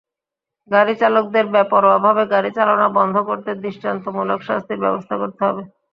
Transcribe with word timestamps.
গাড়িচালকদের 0.71 1.45
বেপরোয়াভাবে 1.53 2.23
গাড়ি 2.33 2.51
চালনা 2.57 2.87
বন্ধ 2.97 3.15
করতে 3.29 3.51
দৃষ্টান্তমূলক 3.63 4.39
শাস্তির 4.47 4.79
ব্যবস্থা 4.83 5.15
করতে 5.21 5.41
হবে। 5.47 5.63